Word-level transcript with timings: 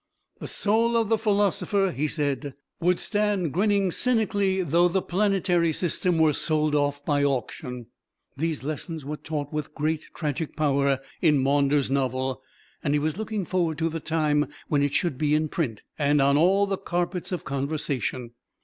The 0.39 0.47
soul 0.47 0.97
of 0.97 1.09
the 1.09 1.17
Philosopher, 1.19 1.91
he 1.91 2.07
said, 2.07 2.55
would 2.79 2.99
stand 2.99 3.53
grinning 3.53 3.91
cynically 3.91 4.63
though 4.63 4.87
the 4.87 4.99
planetary 5.03 5.71
system 5.71 6.17
were 6.17 6.33
sold 6.33 6.73
off 6.73 7.05
by 7.05 7.23
auction. 7.23 7.85
These 8.35 8.63
lessons 8.63 9.05
were 9.05 9.15
taught 9.17 9.53
with 9.53 9.75
great 9.75 10.07
tragic 10.15 10.55
power 10.55 11.01
in 11.21 11.37
Maunders' 11.37 11.91
novel, 11.91 12.41
and 12.83 12.95
he 12.95 12.99
was 12.99 13.17
looking 13.19 13.45
forward 13.45 13.77
to 13.77 13.89
the 13.89 13.99
time 13.99 14.47
when 14.69 14.81
it 14.81 14.95
should 14.95 15.19
be 15.19 15.35
in 15.35 15.49
print, 15.49 15.83
and 15.99 16.19
on 16.19 16.35
all 16.35 16.65
the 16.65 16.79
carpets 16.79 17.31
of 17.31 17.45
conversation. 17.45 18.31